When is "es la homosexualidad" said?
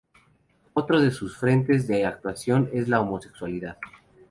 2.73-3.77